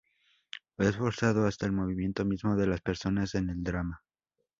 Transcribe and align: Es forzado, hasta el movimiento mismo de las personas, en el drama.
Es 0.79 0.97
forzado, 0.97 1.45
hasta 1.45 1.67
el 1.67 1.73
movimiento 1.73 2.25
mismo 2.25 2.55
de 2.55 2.65
las 2.65 2.81
personas, 2.81 3.35
en 3.35 3.51
el 3.51 3.61
drama. 3.63 4.01